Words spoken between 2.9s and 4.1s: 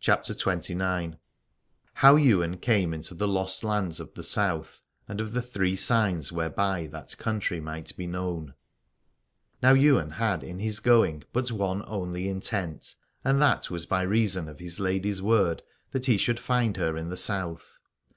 INTO THE LOST LANDS